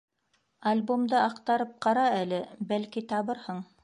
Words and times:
Альбомды 0.69 1.19
аҡтарып 1.23 1.75
ҡара 1.87 2.05
әле, 2.21 2.41
бәлки, 2.73 3.05
табырһың. 3.13 3.61